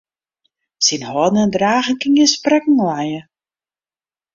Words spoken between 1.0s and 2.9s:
hâlden en dragen kin gjin sprekken